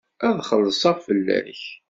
Ad 0.27 0.37
xellṣeɣ 0.49 0.95
fell-ak. 1.05 1.61